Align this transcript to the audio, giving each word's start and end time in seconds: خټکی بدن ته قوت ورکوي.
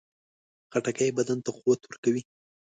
خټکی 0.71 1.09
بدن 1.17 1.37
ته 1.45 1.49
قوت 1.57 1.81
ورکوي. 1.85 2.21